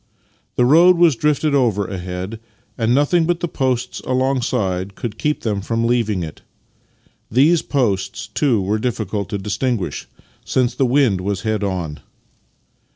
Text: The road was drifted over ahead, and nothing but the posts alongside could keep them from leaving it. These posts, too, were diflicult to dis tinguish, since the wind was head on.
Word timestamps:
The 0.55 0.65
road 0.65 0.97
was 0.97 1.15
drifted 1.15 1.53
over 1.53 1.85
ahead, 1.85 2.39
and 2.75 2.95
nothing 2.95 3.25
but 3.27 3.39
the 3.39 3.47
posts 3.47 3.99
alongside 3.99 4.95
could 4.95 5.19
keep 5.19 5.41
them 5.41 5.61
from 5.61 5.85
leaving 5.85 6.23
it. 6.23 6.41
These 7.29 7.61
posts, 7.61 8.25
too, 8.25 8.59
were 8.63 8.79
diflicult 8.79 9.29
to 9.29 9.37
dis 9.37 9.59
tinguish, 9.59 10.07
since 10.43 10.73
the 10.73 10.87
wind 10.87 11.21
was 11.21 11.41
head 11.41 11.63
on. 11.63 11.99